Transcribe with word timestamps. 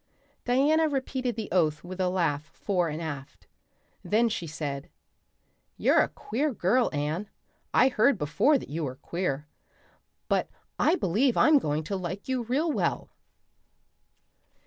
Diana 0.45 0.89
repeated 0.89 1.35
the 1.35 1.47
"oath" 1.51 1.83
with 1.83 1.99
a 1.99 2.09
laugh 2.09 2.47
fore 2.55 2.89
and 2.89 2.99
aft. 2.99 3.45
Then 4.03 4.29
she 4.29 4.47
said: 4.47 4.89
"You're 5.77 5.99
a 6.01 6.07
queer 6.09 6.51
girl, 6.55 6.89
Anne. 6.91 7.29
I 7.71 7.89
heard 7.89 8.17
before 8.17 8.57
that 8.57 8.67
you 8.71 8.83
were 8.85 8.95
queer. 8.95 9.47
But 10.27 10.49
I 10.79 10.95
believe 10.95 11.37
I'm 11.37 11.59
going 11.59 11.83
to 11.83 11.95
like 11.95 12.27
you 12.27 12.41
real 12.41 12.71
well." 12.71 13.11